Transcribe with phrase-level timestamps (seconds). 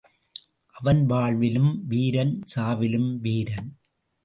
[0.73, 3.69] அவன் வாழ்விலும் வீரன், சாவிலும் வீரன்.